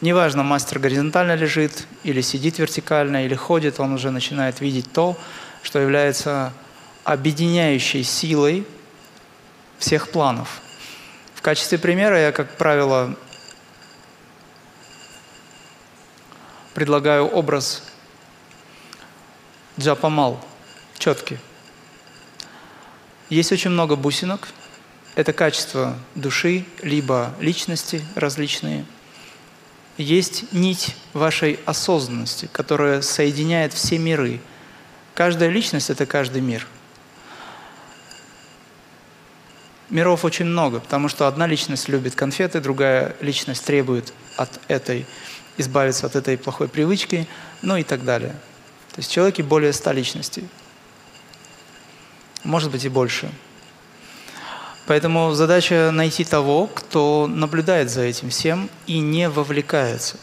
Неважно, 0.00 0.42
мастер 0.42 0.78
горизонтально 0.78 1.34
лежит, 1.34 1.86
или 2.02 2.20
сидит 2.20 2.58
вертикально, 2.58 3.26
или 3.26 3.34
ходит, 3.34 3.80
он 3.80 3.92
уже 3.92 4.10
начинает 4.10 4.60
видеть 4.60 4.90
то, 4.92 5.16
что 5.62 5.78
является 5.78 6.52
объединяющей 7.04 8.02
силой 8.02 8.66
всех 9.78 10.10
планов. 10.10 10.62
В 11.34 11.42
качестве 11.42 11.78
примера 11.78 12.18
я, 12.18 12.32
как 12.32 12.56
правило, 12.56 13.14
предлагаю 16.72 17.26
образ 17.26 17.82
джапамал, 19.78 20.42
четкий. 20.98 21.38
Есть 23.28 23.52
очень 23.52 23.70
много 23.70 23.96
бусинок. 23.96 24.48
Это 25.14 25.32
качество 25.32 25.96
души, 26.14 26.64
либо 26.82 27.34
личности 27.38 28.04
различные. 28.14 28.84
Есть 29.96 30.52
нить 30.52 30.96
вашей 31.12 31.60
осознанности, 31.66 32.48
которая 32.50 33.00
соединяет 33.02 33.72
все 33.72 33.98
миры. 33.98 34.40
Каждая 35.14 35.50
личность– 35.50 35.90
это 35.90 36.06
каждый 36.06 36.40
мир– 36.40 36.66
миров 39.94 40.24
очень 40.24 40.44
много, 40.44 40.80
потому 40.80 41.08
что 41.08 41.26
одна 41.26 41.46
личность 41.46 41.88
любит 41.88 42.14
конфеты, 42.16 42.60
другая 42.60 43.16
личность 43.20 43.64
требует 43.64 44.12
от 44.36 44.50
этой 44.68 45.06
избавиться 45.56 46.06
от 46.06 46.16
этой 46.16 46.36
плохой 46.36 46.68
привычки, 46.68 47.28
ну 47.62 47.76
и 47.76 47.84
так 47.84 48.04
далее. 48.04 48.32
То 48.90 48.98
есть 48.98 49.08
в 49.08 49.12
человеке 49.12 49.44
более 49.44 49.72
ста 49.72 49.92
личностей. 49.92 50.48
Может 52.42 52.72
быть 52.72 52.84
и 52.84 52.88
больше. 52.88 53.30
Поэтому 54.86 55.32
задача 55.32 55.90
найти 55.92 56.24
того, 56.24 56.66
кто 56.66 57.26
наблюдает 57.28 57.88
за 57.88 58.02
этим 58.02 58.30
всем 58.30 58.68
и 58.86 58.98
не 58.98 59.28
вовлекается. 59.28 60.16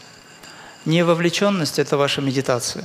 Невовлеченность– 0.84 1.78
это 1.80 1.96
ваша 1.96 2.20
медитация. 2.20 2.84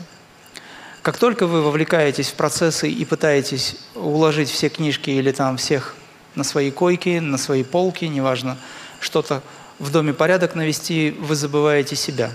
Как 1.02 1.18
только 1.18 1.48
вы 1.48 1.62
вовлекаетесь 1.62 2.30
в 2.30 2.36
процессы 2.36 2.90
и 2.90 3.04
пытаетесь 3.06 3.76
уложить 3.94 4.50
все 4.50 4.70
книжки 4.70 5.10
или 5.10 5.32
там 5.32 5.58
всех 5.58 5.96
на 6.38 6.44
свои 6.44 6.70
койки, 6.70 7.18
на 7.20 7.38
свои 7.38 7.64
полки, 7.64 8.06
неважно, 8.06 8.58
что-то 9.00 9.42
в 9.80 9.92
доме 9.92 10.14
порядок 10.14 10.54
навести, 10.56 11.12
вы 11.20 11.36
забываете 11.36 11.96
себя. 11.96 12.32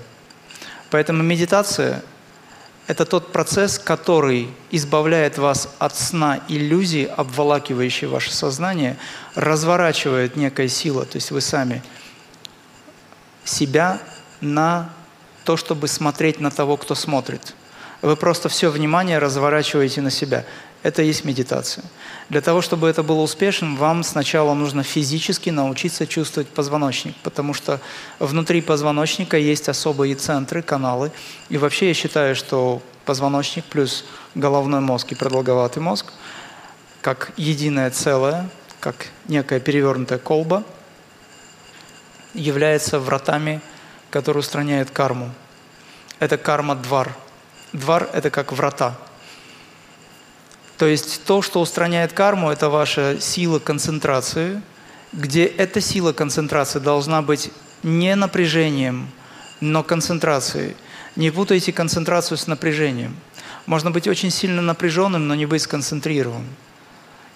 Поэтому 0.90 1.22
медитация– 1.22 2.02
это 2.88 3.06
тот 3.06 3.32
процесс, 3.32 3.78
который 3.78 4.48
избавляет 4.72 5.38
вас 5.38 5.72
от 5.78 5.96
сна 5.96 6.40
иллюзий, 6.48 7.04
обволакивающей 7.04 8.08
ваше 8.08 8.34
сознание, 8.34 8.98
разворачивает 9.36 10.34
некая 10.36 10.68
сила, 10.68 11.04
то 11.04 11.16
есть 11.16 11.30
вы 11.30 11.40
сами 11.40 11.80
себя 13.44 14.00
на 14.40 14.90
то, 15.44 15.56
чтобы 15.56 15.86
смотреть 15.86 16.40
на 16.40 16.50
того, 16.50 16.76
кто 16.76 16.96
смотрит. 16.96 17.54
Вы 18.02 18.16
просто 18.16 18.48
все 18.48 18.68
внимание 18.68 19.18
разворачиваете 19.18 20.00
на 20.00 20.10
себя. 20.10 20.44
Это 20.82 21.02
и 21.02 21.06
есть 21.06 21.24
медитация. 21.24 21.84
Для 22.28 22.40
того, 22.40 22.60
чтобы 22.60 22.88
это 22.88 23.04
было 23.04 23.20
успешным, 23.20 23.76
вам 23.76 24.02
сначала 24.02 24.52
нужно 24.54 24.82
физически 24.82 25.50
научиться 25.50 26.08
чувствовать 26.08 26.48
позвоночник, 26.48 27.14
потому 27.22 27.54
что 27.54 27.80
внутри 28.18 28.62
позвоночника 28.62 29.36
есть 29.36 29.68
особые 29.68 30.16
центры, 30.16 30.60
каналы. 30.60 31.12
И 31.50 31.56
вообще 31.56 31.88
я 31.88 31.94
считаю, 31.94 32.34
что 32.34 32.82
позвоночник 33.04 33.64
плюс 33.64 34.04
головной 34.34 34.80
мозг 34.80 35.12
и 35.12 35.14
продолговатый 35.14 35.82
мозг, 35.82 36.06
как 37.00 37.32
единое 37.36 37.90
целое, 37.90 38.48
как 38.80 39.06
некая 39.28 39.60
перевернутая 39.60 40.18
колба, 40.18 40.64
является 42.34 42.98
вратами, 42.98 43.60
которые 44.10 44.40
устраняют 44.40 44.90
карму. 44.90 45.30
Это 46.18 46.38
карма-двар. 46.38 47.14
Двар– 47.72 48.08
это 48.12 48.30
как 48.30 48.52
врата– 48.52 48.98
то 50.78 50.86
есть 50.86 51.24
то, 51.24 51.42
что 51.42 51.60
устраняет 51.60 52.12
карму, 52.12 52.50
это 52.50 52.68
ваша 52.68 53.20
сила 53.20 53.58
концентрации, 53.58 54.60
где 55.12 55.44
эта 55.44 55.80
сила 55.80 56.12
концентрации 56.12 56.78
должна 56.78 57.22
быть 57.22 57.50
не 57.82 58.14
напряжением, 58.16 59.08
но 59.60 59.82
концентрацией. 59.82 60.76
Не 61.14 61.30
путайте 61.30 61.72
концентрацию 61.72 62.38
с 62.38 62.46
напряжением. 62.46 63.16
Можно 63.66 63.90
быть 63.90 64.08
очень 64.08 64.30
сильно 64.30 64.62
напряженным, 64.62 65.28
но 65.28 65.34
не 65.34 65.46
быть 65.46 65.62
сконцентрированным. 65.62 66.48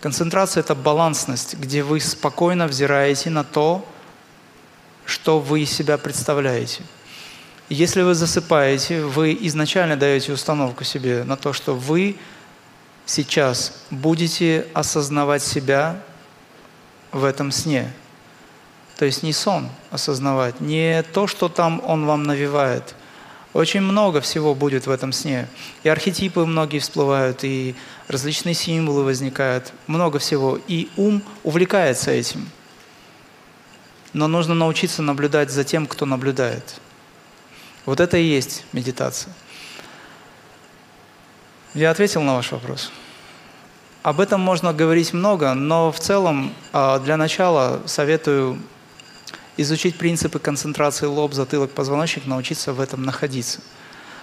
Концентрация– 0.00 0.61
это 0.62 0.75
балансность, 0.75 1.55
где 1.55 1.83
вы 1.83 2.00
спокойно 2.00 2.66
взираете 2.66 3.31
на 3.31 3.45
то, 3.45 3.87
что 5.05 5.40
вы 5.40 5.62
из 5.62 5.71
себя 5.71 5.99
представляете. 5.99 6.83
Если 7.69 8.02
вы 8.02 8.14
засыпаете, 8.14 9.02
вы 9.02 9.37
изначально 9.43 9.97
даете 9.97 10.33
установку 10.33 10.85
себе 10.85 11.25
на 11.25 11.37
то, 11.37 11.52
что 11.52 11.75
вы– 11.75 12.16
сейчас 13.06 13.72
будете 13.90 14.66
осознавать 14.75 15.42
себя 15.42 16.02
в 17.12 17.25
этом 17.25 17.50
сне. 17.52 17.90
То 18.98 19.04
есть 19.04 19.22
не 19.22 19.32
сон 19.32 19.68
осознавать, 19.90 20.60
не 20.60 21.02
то, 21.02 21.26
что 21.26 21.48
там 21.48 21.80
он 21.84 22.04
вам 22.04 22.25
навевает. 22.25 22.94
Очень 23.52 23.80
много 23.80 24.20
всего 24.20 24.54
будет 24.54 24.86
в 24.86 24.90
этом 24.90 25.12
сне. 25.12 25.48
И 25.82 25.88
архетипы 25.88 26.44
многие 26.44 26.78
всплывают, 26.78 27.42
и 27.42 27.75
различные 28.06 28.54
символы 28.54 29.02
возникают, 29.02 29.72
много 29.86 30.18
всего. 30.18 30.58
И 30.68 30.90
ум 30.96 31.22
увлекается 31.42 32.10
этим. 32.10 32.46
Но 34.12 34.28
нужно 34.28 34.54
научиться 34.54 35.00
наблюдать 35.00 35.50
за 35.50 35.64
тем, 35.64 35.86
кто 35.86 36.04
наблюдает. 36.04 36.80
Вот 37.86 38.00
это 38.00 38.18
и 38.18 38.25
есть 38.25 38.64
медитация. 38.72 39.32
Я 41.76 41.90
ответил 41.90 42.23
на 42.23 42.35
ваш 42.35 42.52
вопрос. 42.52 42.90
Об 44.02 44.21
этом 44.21 44.40
можно 44.40 44.73
говорить 44.73 45.12
много, 45.12 45.52
но 45.52 45.92
в 45.92 46.00
целом 46.00 46.54
а, 46.73 46.99
для 47.00 47.18
начала 47.18 47.83
советую 47.85 48.59
изучить 49.59 49.99
принципы 49.99 50.38
концентрации 50.38 51.04
лоб, 51.04 51.35
затылок, 51.35 51.73
позвоночник, 51.73 52.25
научиться 52.25 52.73
в 52.73 52.80
этом 52.80 53.02
находиться. 53.02 53.61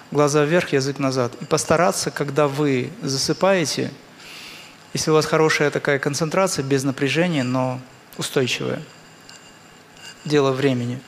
Глаза 0.10 0.44
вверх, 0.46 0.74
язык 0.74 0.98
назад. 0.98 1.36
И 1.42 1.46
постараться, 1.46 2.10
когда 2.10 2.48
вы 2.48 2.90
засыпаете, 3.04 3.92
если 4.96 5.12
у 5.12 5.14
вас 5.14 5.28
хорошая 5.28 5.70
такая 5.70 6.00
концентрация, 6.00 6.64
без 6.64 6.84
напряжения, 6.84 7.44
но 7.44 7.80
устойчивая, 8.18 8.82
дело 10.26 10.54
времени, 10.54 11.00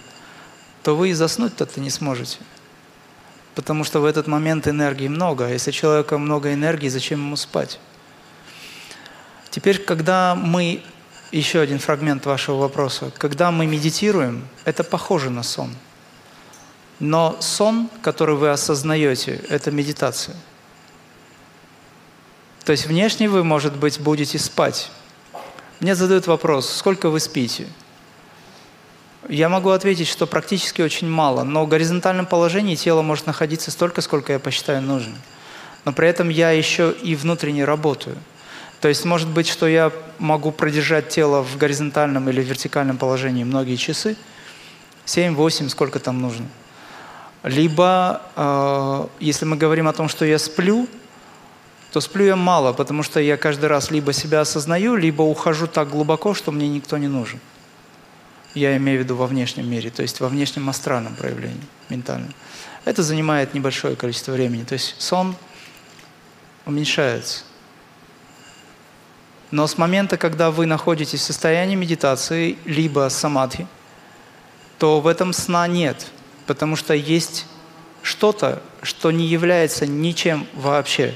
то 0.84 0.96
вы 0.96 1.10
и 1.10 1.14
заснуть-то 1.14 1.68
не 1.78 1.90
сможете. 1.90 2.38
Потому 3.56 3.84
что 3.84 4.02
в 4.02 4.06
этот 4.06 4.28
момент 4.28 4.68
энергии 4.68 5.08
много. 5.08 5.48
А 5.48 5.50
если 5.50 5.72
человека 5.72 6.18
много 6.18 6.54
энергии, 6.54 6.90
зачем 6.90 7.20
ему 7.20 7.36
спать? 7.38 7.80
Теперь, 9.50 9.80
когда 9.80 10.36
мы 10.36 10.84
еще 11.32 11.60
один 11.60 11.80
фрагмент 11.80 12.26
вашего 12.26 12.58
вопроса. 12.58 13.12
Когда 13.18 13.52
мы 13.52 13.66
медитируем, 13.66 14.48
это 14.64 14.84
похоже 14.84 15.30
на 15.30 15.44
сон. 15.44 15.76
Но 17.00 17.36
сон, 17.42 17.90
который 18.02 18.36
вы 18.36 18.50
осознаете, 18.50 19.42
это 19.50 19.70
медитация. 19.70 20.36
То 22.64 22.72
есть 22.72 22.86
внешне 22.86 23.30
вы, 23.30 23.44
может 23.44 23.76
быть, 23.76 24.00
будете 24.00 24.40
спать. 24.40 24.90
Мне 25.82 25.94
задают 25.94 26.26
вопрос, 26.26 26.70
сколько 26.70 27.10
вы 27.10 27.20
спите? 27.20 27.68
Я 29.28 29.50
могу 29.50 29.70
ответить, 29.70 30.08
что 30.08 30.28
практически 30.28 30.82
очень 30.82 31.10
мало, 31.10 31.44
но 31.44 31.66
в 31.66 31.68
горизонтальном 31.68 32.26
положении 32.26 32.76
тело 32.76 33.02
может 33.02 33.26
находиться 33.26 33.72
столько, 33.72 34.02
сколько 34.02 34.34
я 34.34 34.40
посчитаю 34.40 34.82
нужным. 34.82 35.18
Но 35.84 35.94
при 35.94 36.08
этом 36.08 36.30
я 36.30 36.52
еще 36.52 36.94
и 37.04 37.16
внутренне 37.16 37.66
работаю– 37.66 38.18
то 38.86 38.90
есть 38.90 39.04
может 39.04 39.28
быть, 39.28 39.48
что 39.48 39.68
я 39.68 39.92
могу 40.20 40.52
продержать 40.52 41.10
тело 41.10 41.42
в 41.42 41.58
горизонтальном 41.58 42.30
или 42.30 42.44
вертикальном 42.44 42.98
положении 42.98 43.44
многие 43.44 43.78
часы, 43.78 44.16
7-8, 45.08 45.70
сколько 45.70 46.00
там 46.00 46.22
нужно. 46.22 46.46
Либо, 47.42 48.22
э, 48.36 49.08
если 49.20 49.46
мы 49.46 49.58
говорим 49.58 49.88
о 49.88 49.94
том, 49.94 50.08
что 50.08 50.24
я 50.24 50.38
сплю, 50.38 50.88
то 51.92 52.00
сплю 52.00 52.26
я 52.26 52.36
мало, 52.36 52.74
потому 52.74 53.02
что 53.02 53.20
я 53.20 53.38
каждый 53.38 53.70
раз 53.70 53.90
либо 53.90 54.14
себя 54.14 54.42
осознаю, 54.42 54.96
либо 54.96 55.24
ухожу 55.24 55.66
так 55.66 55.90
глубоко, 55.90 56.36
что 56.36 56.52
мне 56.52 56.68
никто 56.68 57.00
не 57.00 57.08
нужен. 57.08 57.40
Я 58.56 58.76
имею 58.78 59.02
в 59.02 59.04
виду 59.04 59.16
во 59.16 59.28
внешнем 59.28 59.70
мире, 59.70 59.92
то 59.92 60.02
есть 60.02 60.20
во 60.20 60.30
внешнем 60.30 60.70
астральном 60.70 61.16
проявлении, 61.16 61.62
ментальном. 61.90 62.34
Это 62.86 63.04
занимает 63.04 63.54
небольшое 63.54 63.96
количество 63.96 64.32
времени. 64.32 64.64
То 64.64 64.74
есть 64.74 64.96
сон 64.98 65.36
уменьшается. 66.66 67.44
Но 69.52 69.68
с 69.68 69.78
момента, 69.78 70.18
когда 70.18 70.52
вы 70.52 70.66
находитесь 70.66 71.20
в 71.20 71.24
состоянии 71.24 71.76
медитации, 71.76 72.58
либо 72.66 73.10
самадхи, 73.10 73.68
то 74.80 75.00
в 75.00 75.08
этом 75.08 75.34
сна 75.34 75.68
нет, 75.68 76.08
потому 76.48 76.76
что 76.76 76.94
есть 76.94 77.46
что-то, 78.02 78.62
что 78.82 79.12
не 79.12 79.26
является 79.26 79.86
ничем 79.86 80.48
вообще. 80.54 81.16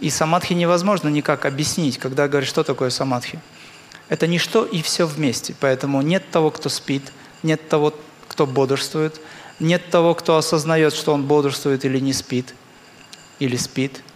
И 0.00 0.10
самадхи 0.10 0.54
невозможно 0.54 1.08
никак 1.08 1.44
объяснить, 1.44 1.98
когда 1.98 2.26
говорят, 2.26 2.48
что 2.48 2.64
такое 2.64 2.90
самадхи. 2.90 3.38
Это 4.10 4.26
ничто 4.26 4.66
и 4.66 4.82
все 4.82 5.06
вместе. 5.06 5.56
Поэтому 5.58 6.02
нет 6.02 6.30
того, 6.30 6.50
кто 6.50 6.68
спит, 6.68 7.10
нет 7.42 7.66
того, 7.70 7.94
кто 8.28 8.46
бодрствует, 8.46 9.18
нет 9.58 9.88
того, 9.90 10.14
кто 10.14 10.36
осознает, 10.36 10.92
что 10.92 11.14
он 11.14 11.24
бодрствует 11.24 11.86
или 11.86 11.98
не 11.98 12.12
спит, 12.12 12.54
или 13.38 13.56
спит– 13.56 14.02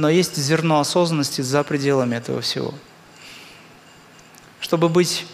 но 0.00 0.08
есть 0.08 0.36
зерно 0.36 0.80
осознанности 0.80 1.42
за 1.42 1.62
пределами 1.62 2.16
этого 2.16 2.40
всего. 2.40 2.72
Чтобы 4.58 4.88
быть 4.88 5.26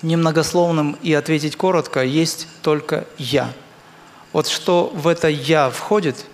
немногословным 0.00 0.96
и 1.02 1.12
ответить 1.12 1.54
коротко, 1.54 2.02
есть 2.02 2.48
только 2.62 3.06
«я». 3.18 3.52
Вот 4.32 4.46
что 4.46 4.86
в 4.94 5.06
это 5.06 5.28
«я» 5.28 5.68
входит, 5.68 6.24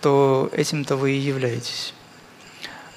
то 0.00 0.48
этим-то 0.52 0.96
вы 0.96 1.12
и 1.12 1.18
являетесь. 1.18 1.92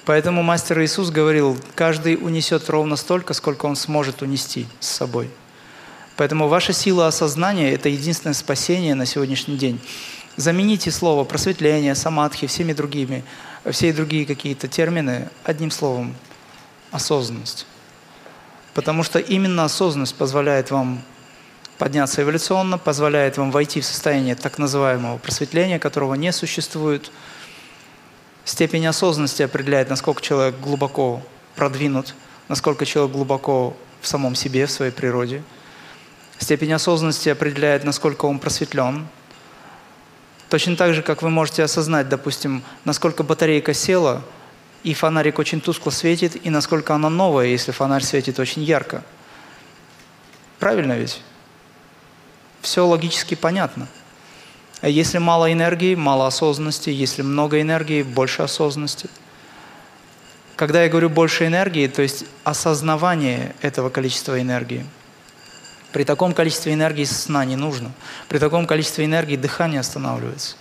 Поэтому 0.06 0.44
Мастер 0.44 0.80
Иисус 0.82 1.10
говорил, 1.10 1.58
каждый 1.74 2.14
унесет 2.14 2.70
ровно 2.70 2.94
столько, 2.94 3.34
сколько 3.34 3.66
он 3.66 3.74
сможет 3.74 4.22
унести 4.22 4.68
с 4.78 4.86
собой. 4.86 5.28
Поэтому 6.16 6.46
ваша 6.46 6.72
сила 6.72 7.08
осознания– 7.08 7.72
это 7.74 7.88
единственное 7.88 8.32
спасение 8.32 8.94
на 8.94 9.04
сегодняшний 9.04 9.56
день. 9.56 9.80
Замените 10.36 10.92
слово 10.92 11.24
просветление, 11.24 11.96
самадхи, 11.96 12.46
всеми 12.46 12.72
другими, 12.72 13.24
все 13.68 13.92
другие 13.92 14.26
какие-то 14.26 14.68
термины 14.68 15.28
одним 15.42 15.72
словом– 15.72 16.14
осознанность. 16.92 17.66
Потому 18.74 19.02
что 19.02 19.18
именно 19.18 19.64
осознанность 19.64 20.14
позволяет 20.14 20.70
вам 20.70 21.02
подняться 21.78 22.22
эволюционно, 22.22 22.78
позволяет 22.78 23.38
вам 23.38 23.50
войти 23.50 23.80
в 23.80 23.84
состояние 23.84 24.36
так 24.36 24.58
называемого 24.58 25.18
просветления, 25.18 25.80
которого 25.80 26.14
не 26.14 26.32
существует. 26.32 27.10
Степень 28.46 28.86
осознанности 28.86 29.42
определяет, 29.42 29.90
насколько 29.90 30.22
человек 30.22 30.58
глубоко 30.58 31.20
продвинут, 31.54 32.14
насколько 32.48 32.86
человек 32.86 33.12
глубоко 33.12 33.76
в 34.00 34.08
самом 34.08 34.34
себе, 34.34 34.64
в 34.64 34.70
своей 34.70 34.92
природе. 34.92 35.42
Степень 36.38 36.72
осознанности 36.72 37.28
определяет, 37.28 37.84
насколько 37.84 38.24
он 38.24 38.38
просветлен, 38.38 39.06
Точно 40.48 40.76
так 40.76 40.94
же, 40.94 41.02
как 41.02 41.22
вы 41.22 41.30
можете 41.30 41.64
осознать, 41.64 42.08
допустим, 42.08 42.62
насколько 42.84 43.24
батарейка 43.24 43.74
села, 43.74 44.22
и 44.84 44.94
фонарик 44.94 45.38
очень 45.40 45.60
тускло 45.60 45.90
светит, 45.90 46.46
и 46.46 46.50
насколько 46.50 46.94
она 46.94 47.10
новая, 47.10 47.46
если 47.46 47.72
фонарь 47.72 48.04
светит 48.04 48.38
очень 48.38 48.62
ярко. 48.62 49.02
Правильно 50.60 50.92
ведь? 50.92 51.20
Все 52.62 52.86
логически 52.86 53.34
понятно. 53.34 53.88
А 54.80 54.88
если 54.88 55.18
мало 55.18 55.52
энергии, 55.52 55.94
мало 55.94 56.26
осознанности, 56.26 56.90
если 56.90 57.22
много 57.22 57.60
энергии, 57.60 58.02
больше 58.02 58.42
осознанности. 58.42 59.08
Когда 60.54 60.82
я 60.82 60.88
говорю 60.88 61.10
больше 61.10 61.46
энергии, 61.46 61.86
то 61.86 62.02
есть 62.02 62.24
осознавание 62.44 63.54
этого 63.62 63.90
количества 63.90 64.40
энергии– 64.40 64.86
при 65.96 66.04
таком 66.04 66.34
количестве 66.34 66.74
энергии 66.74 67.04
сна 67.04 67.46
не 67.46 67.56
нужно. 67.56 67.90
При 68.28 68.38
таком 68.38 68.66
количестве 68.66 69.06
энергии 69.06 69.36
дыхание 69.36 69.80
останавливается. 69.80 70.56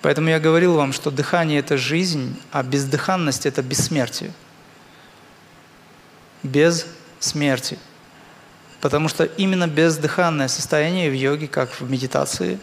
Поэтому 0.00 0.30
я 0.30 0.40
говорил 0.40 0.76
вам, 0.76 0.94
что 0.94 1.10
дыхание– 1.10 1.58
это 1.60 1.76
жизнь, 1.76 2.40
а 2.50 2.62
бездыханность– 2.62 3.44
это 3.44 3.62
бессмертие. 3.62 4.32
Без 6.42 6.86
смерти. 7.18 7.78
Потому 8.80 9.08
что 9.08 9.24
именно 9.24 9.68
бездыханное 9.68 10.48
состояние 10.48 11.10
в 11.10 11.14
йоге, 11.14 11.46
как 11.46 11.78
в 11.78 11.90
медитации, 11.90 12.58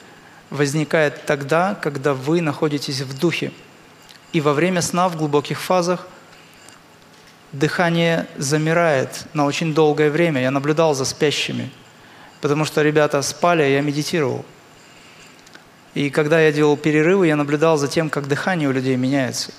возникает 0.49 1.25
тогда, 1.25 1.75
когда 1.75 2.13
вы 2.13 2.41
находитесь 2.41 3.01
в 3.01 3.17
духе. 3.17 3.51
И 4.33 4.41
во 4.41 4.53
время 4.53 4.81
сна 4.81 5.09
в 5.09 5.17
глубоких 5.17 5.59
фазах 5.59 6.07
дыхание 7.51 8.27
замирает 8.37 9.25
на 9.33 9.45
очень 9.45 9.73
долгое 9.73 10.09
время. 10.09 10.41
Я 10.41 10.51
наблюдал 10.51 10.93
за 10.93 11.05
спящими, 11.05 11.71
потому 12.41 12.65
что 12.65 12.81
ребята 12.81 13.21
спали, 13.21 13.61
а 13.61 13.67
я 13.67 13.81
медитировал. 13.81 14.45
И 15.93 16.09
когда 16.09 16.39
я 16.39 16.51
делал 16.51 16.77
перерывы, 16.77 17.27
я 17.27 17.35
наблюдал 17.35 17.77
за 17.77 17.87
тем, 17.87 18.09
как 18.09 18.27
дыхание 18.27 18.69
у 18.69 18.71
людей 18.71 18.95
меняется. 18.95 19.51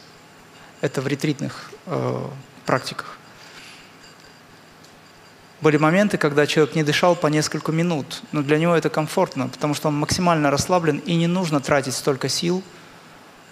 Это 0.81 1.01
в 1.01 1.09
ретритных 1.09 1.71
э, 1.87 2.25
практиках. 2.65 3.18
Были 5.61 5.77
моменты, 5.77 6.19
когда 6.19 6.47
человек 6.47 6.77
не 6.77 6.85
дышал 6.85 7.17
по 7.17 7.27
несколько 7.27 7.73
минут, 7.73 8.23
но 8.31 8.43
для 8.43 8.59
него 8.59 8.75
это 8.77 8.91
комфортно, 8.91 9.49
потому 9.49 9.75
что 9.75 9.89
он 9.89 9.99
максимально 9.99 10.51
расслаблен 10.51 10.99
и 10.99 11.17
не 11.17 11.27
нужно 11.27 11.61
тратить 11.61 11.95
столько 11.95 12.29
сил 12.29 12.63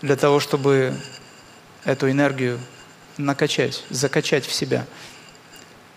для 0.02 0.14
того, 0.14 0.38
чтобы 0.38 0.94
эту 1.84 2.08
энергию 2.08 2.60
накачать, 3.16 3.84
закачать 3.90 4.46
в 4.46 4.52
себя. 4.52 4.86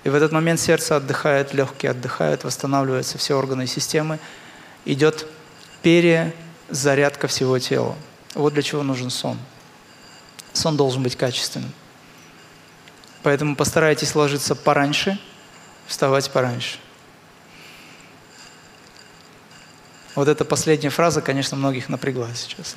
И 0.03 0.09
в 0.09 0.15
этот 0.15 0.31
момент 0.31 0.59
сердце 0.59 0.95
отдыхает, 0.95 1.53
легкие 1.53 1.91
отдыхают, 1.91 2.43
восстанавливаются 2.43 3.17
все 3.17 3.37
органы 3.37 3.63
и 3.63 3.67
системы. 3.67 4.17
Идет 4.85 5.27
перезарядка 5.83 7.27
всего 7.27 7.59
тела. 7.59 7.95
Вот 8.33 8.53
для 8.53 8.63
чего 8.63 8.81
нужен 8.81 9.09
сон. 9.09 9.37
Сон 10.53 10.77
должен 10.77 11.03
быть 11.03 11.15
качественным. 11.15 11.71
Поэтому 13.21 13.55
постарайтесь 13.55 14.15
ложиться 14.15 14.55
пораньше, 14.55 15.19
вставать 15.89 16.31
пораньше. 16.31 16.77
Вот 20.15 20.27
эта 20.27 20.45
последняя 20.45 20.89
фраза, 20.89 21.21
конечно, 21.21 21.57
многих 21.57 21.89
напрягла 21.89 22.27
сейчас. 22.35 22.75